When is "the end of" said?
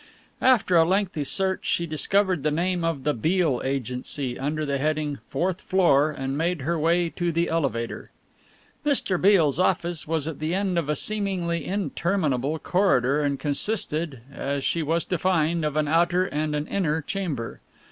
10.39-10.89